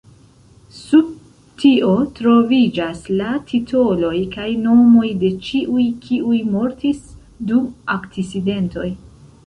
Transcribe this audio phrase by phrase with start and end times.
[0.75, 1.09] Sub
[1.63, 7.07] tio troviĝas la titoloj kaj nomoj de ĉiuj, kiuj mortis
[7.53, 8.93] dum akcidentoj.